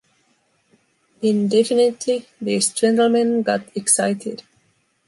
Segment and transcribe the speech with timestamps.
[1.21, 4.41] Indefinitely, these gentlemen got excited.